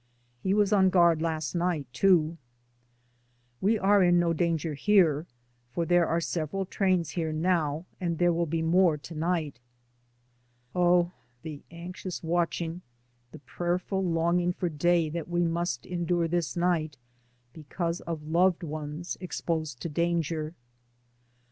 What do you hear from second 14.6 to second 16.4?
day that we must endure